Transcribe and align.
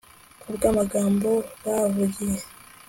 ku 0.41 0.47
bw'amagambo 0.55 1.29
bahavugiye 1.63 2.39